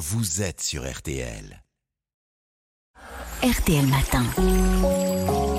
[0.00, 1.62] vous êtes sur RTL.
[3.42, 4.24] RTL Matin.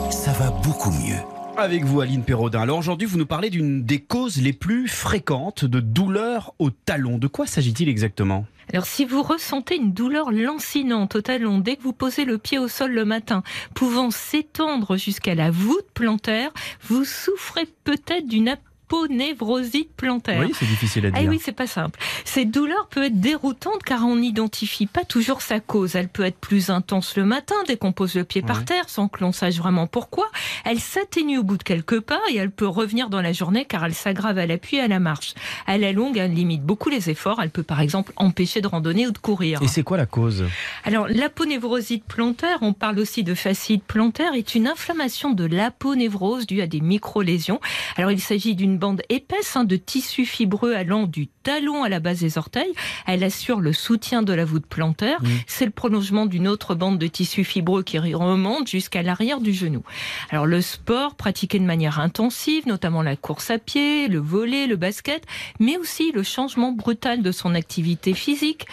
[0.09, 1.19] Ça va beaucoup mieux.
[1.57, 2.61] Avec vous, Aline Perraudin.
[2.61, 7.19] Alors aujourd'hui, vous nous parlez d'une des causes les plus fréquentes de douleurs au talon.
[7.19, 8.47] De quoi s'agit-il exactement?
[8.73, 12.57] Alors si vous ressentez une douleur lancinante au talon dès que vous posez le pied
[12.57, 13.43] au sol le matin,
[13.75, 16.51] pouvant s'étendre jusqu'à la voûte plantaire,
[16.81, 18.47] vous souffrez peut-être d'une
[18.91, 20.41] aponevrosite plantaire.
[20.41, 21.29] Oui, c'est difficile à Ah dire.
[21.29, 21.99] oui, c'est pas simple.
[22.25, 25.95] Cette douleur peut être déroutante car on n'identifie pas toujours sa cause.
[25.95, 29.07] Elle peut être plus intense le matin dès qu'on pose le pied par terre sans
[29.07, 30.29] que l'on sache vraiment pourquoi.
[30.65, 33.85] Elle s'atténue au bout de quelques pas et elle peut revenir dans la journée car
[33.85, 35.33] elle s'aggrave à l'appui et à la marche.
[35.67, 37.39] À la longue, elle limite beaucoup les efforts.
[37.41, 39.61] Elle peut par exemple empêcher de randonner ou de courir.
[39.61, 40.45] Et c'est quoi la cause?
[40.83, 46.61] Alors, l'aponévrosite plantaire, on parle aussi de fascite plantaire, est une inflammation de l'aponévrose due
[46.61, 47.59] à des micro-lésions.
[47.97, 51.99] Alors, il s'agit d'une bande épaisse hein, de tissu fibreux allant du talon à la
[51.99, 52.73] base des orteils.
[53.05, 55.21] Elle assure le soutien de la voûte plantaire.
[55.21, 55.27] Mmh.
[55.45, 59.83] C'est le prolongement d'une autre bande de tissu fibreux qui remonte jusqu'à l'arrière du genou.
[60.31, 64.77] Alors, le sport pratiqué de manière intensive, notamment la course à pied, le volet, le
[64.77, 65.23] basket,
[65.59, 68.65] mais aussi le changement brutal de son activité physique,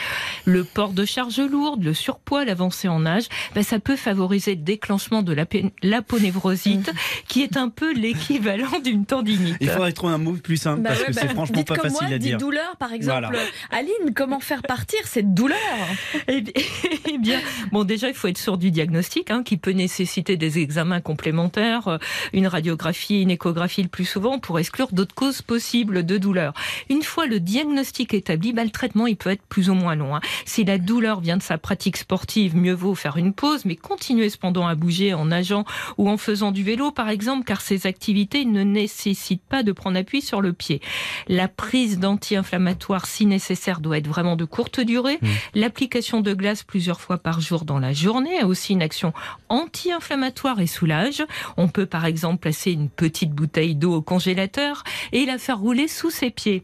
[0.46, 4.62] le port de charges lourdes, le surpoids, l'avancée en âge, ben, ça peut favoriser le
[4.62, 5.36] déclenchement de
[5.82, 6.90] l'aponévrosite,
[7.28, 9.56] qui est un peu l'équivalent d'une tendinite.
[9.60, 11.76] Il faudrait trouver un mot plus simple Bah parce ouais, que bah, c'est franchement pas
[11.76, 12.38] comme facile moi, à dire.
[12.38, 13.26] douleur, par exemple.
[13.30, 13.38] Voilà.
[13.70, 15.56] Aline, comment faire partir cette douleur?
[16.28, 16.52] Eh bien,
[17.12, 17.40] eh bien,
[17.72, 21.88] bon, déjà, il faut être sûr du diagnostic, hein, qui peut nécessiter des examens complémentaires,
[21.88, 21.98] euh,
[22.32, 26.52] une radiographie, une échographie le plus souvent, pour exclure d'autres causes possibles de douleur.
[26.88, 30.14] Une fois le diagnostic établi, bah, le traitement, il peut être plus ou moins long.
[30.16, 30.20] hein.
[30.46, 34.28] Si la douleur vient de sa pratique sportive, mieux vaut faire une pause, mais continuer
[34.30, 35.64] cependant à bouger en nageant
[35.96, 39.98] ou en faisant du vélo, par exemple, car ces activités ne nécessitent pas de prendre
[39.98, 40.82] appui sur le pied.
[41.28, 45.18] La prise d'anti-inflammatoires, si nécessaire, doit être vraiment de courte durée.
[45.54, 49.14] L'application de glace plusieurs fois par jour dans la journée a aussi une action
[49.48, 51.24] anti-inflammatoire et soulage.
[51.56, 55.88] On peut par exemple placer une petite bouteille d'eau au congélateur et la faire rouler
[55.88, 56.62] sous ses pieds.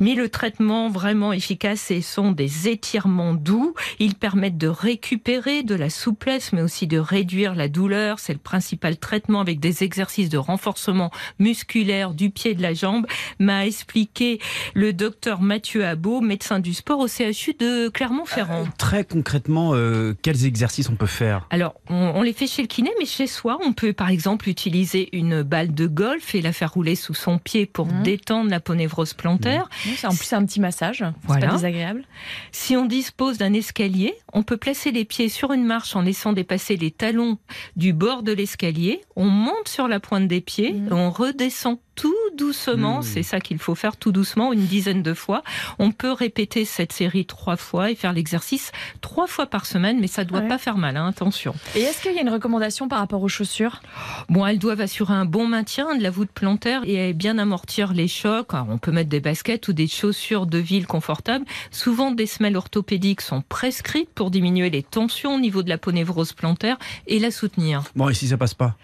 [0.00, 3.74] Mais le traitement vraiment efficace, ce sont des étirements doux.
[3.98, 8.18] Ils permettent de récupérer de la souplesse, mais aussi de réduire la douleur.
[8.18, 12.74] C'est le principal traitement avec des exercices de renforcement musculaire du pied et de la
[12.74, 13.06] jambe,
[13.38, 14.40] m'a expliqué
[14.74, 18.66] le docteur Mathieu Abot, médecin du sport au CHU de Clermont-Ferrand.
[18.78, 21.46] Très concrètement, euh, quels exercices on peut faire?
[21.50, 24.48] Alors, on, on les fait chez le kiné, mais chez soi, on peut par exemple
[24.48, 28.02] utiliser une balle de golf et la faire rouler sous son pied pour Mhm.
[28.02, 29.68] détendre l'aponévrose plantaire.
[29.96, 31.04] C'est en plus un petit massage.
[31.28, 32.04] C'est pas désagréable.
[32.52, 36.32] Si on dispose d'un escalier, on peut placer les pieds sur une marche en laissant
[36.32, 37.38] dépasser les talons
[37.76, 39.00] du bord de l'escalier.
[39.16, 42.96] On monte sur la pointe des pieds, et on redescend tout doucement.
[42.96, 43.02] Mhm.
[43.02, 45.44] C'est ça qu'il faut faire tout doucement, une dizaine de fois.
[45.78, 50.06] On peut répéter cette série trois fois et faire l'exercice trois fois par semaine, mais
[50.08, 50.48] ça doit Ouais.
[50.48, 51.54] pas faire mal, hein, attention.
[51.76, 53.82] Et est-ce qu'il y a une recommandation par rapport aux chaussures?
[54.28, 58.08] Bon, elles doivent assurer un bon maintien de la voûte plantaire et bien amortir les
[58.08, 58.54] chocs.
[58.54, 61.44] Alors, on peut mettre des baskets ou des chaussures de ville confortables.
[61.70, 66.32] Souvent, des semelles orthopédiques sont prescrites pour diminuer les tensions au niveau de la ponévrose
[66.32, 67.82] plantaire et la soutenir.
[67.94, 68.74] Bon, et si ça passe pas?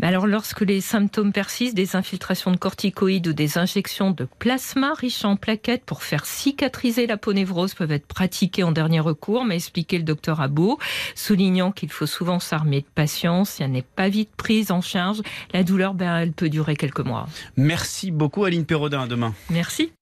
[0.00, 4.94] Mais alors, lorsque les symptômes persistent, des infiltrations de corticoïdes ou des injections de plasma
[4.94, 9.56] riches en plaquettes pour faire cicatriser la ponévrose peuvent être pratiquées en dernier recours, m'a
[9.56, 10.78] expliqué le docteur Abot,
[11.14, 15.20] soulignant qu'il faut souvent s'armer de patience, si elle n'est pas vite prise en charge,
[15.52, 17.26] la douleur, ben, elle peut durer quelques mois.
[17.56, 19.02] Merci beaucoup, Aline Perraudin.
[19.02, 19.34] À demain.
[19.50, 19.92] Merci.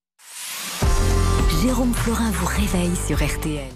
[1.62, 3.68] Jérôme Florin vous réveille sur RTL.